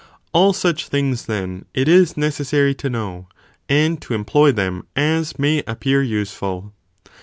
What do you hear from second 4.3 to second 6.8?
them as may appear useful.